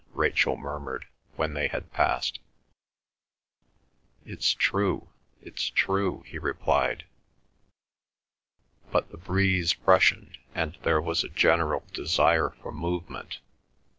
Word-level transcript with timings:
Rachel 0.13 0.57
murmured, 0.57 1.05
when 1.35 1.53
they 1.53 1.67
had 1.67 1.93
passed. 1.93 2.39
"It's 4.25 4.55
true, 4.55 5.09
it's 5.43 5.69
true," 5.69 6.23
he 6.25 6.39
replied. 6.39 7.03
But 8.91 9.11
the 9.11 9.17
breeze 9.17 9.73
freshened, 9.73 10.39
and 10.55 10.75
there 10.81 10.99
was 11.01 11.23
a 11.23 11.29
general 11.29 11.83
desire 11.93 12.49
for 12.49 12.71
movement. 12.71 13.41